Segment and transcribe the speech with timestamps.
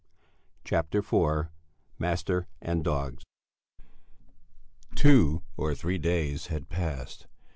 [0.63, 1.51] CHAPTER IV
[1.99, 3.21] MASTER AND DOGS
[4.95, 7.27] Two or three days had passed.